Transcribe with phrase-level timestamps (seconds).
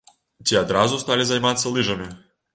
[0.47, 2.11] Ці адразу сталі займацца лыжамі?